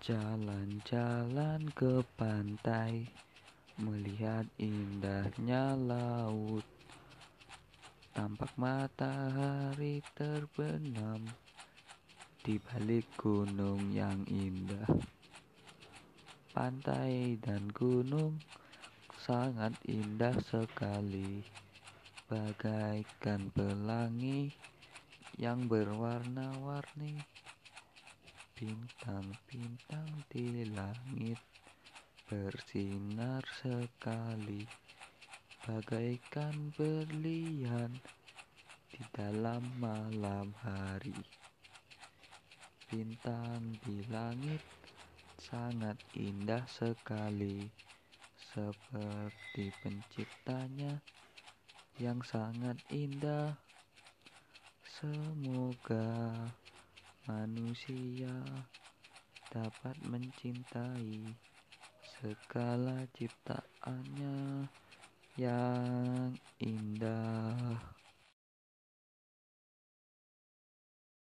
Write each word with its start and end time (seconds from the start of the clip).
Jalan-jalan 0.00 1.68
ke 1.76 2.00
pantai, 2.16 3.04
melihat 3.76 4.48
indahnya 4.56 5.76
laut. 5.76 6.64
Tampak 8.16 8.48
matahari 8.56 10.00
terbenam 10.16 11.20
di 12.40 12.56
balik 12.56 13.04
gunung 13.20 13.92
yang 13.92 14.24
indah. 14.24 14.88
Pantai 16.56 17.36
dan 17.36 17.68
gunung 17.68 18.40
sangat 19.20 19.76
indah 19.84 20.40
sekali, 20.48 21.44
bagaikan 22.24 23.52
pelangi 23.52 24.48
yang 25.36 25.68
berwarna-warni. 25.68 27.20
Bintang-bintang 28.60 30.28
di 30.28 30.68
langit 30.68 31.40
bersinar 32.28 33.40
sekali, 33.56 34.68
bagaikan 35.64 36.68
berlian 36.76 37.88
di 38.92 39.00
dalam 39.16 39.64
malam 39.80 40.52
hari. 40.60 41.16
Bintang 42.84 43.80
di 43.80 44.04
langit 44.12 44.60
sangat 45.40 45.96
indah 46.20 46.68
sekali, 46.68 47.64
seperti 48.36 49.72
penciptanya 49.80 51.00
yang 51.96 52.20
sangat 52.20 52.76
indah. 52.92 53.56
Semoga 54.84 56.36
manusia 57.30 58.34
dapat 59.54 59.94
mencintai 60.02 61.30
segala 62.02 63.06
ciptaannya 63.14 64.66
yang 65.38 66.34
indah. 66.58 66.89